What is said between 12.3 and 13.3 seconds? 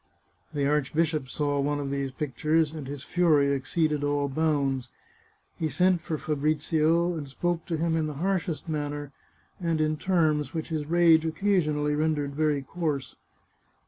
very coarse.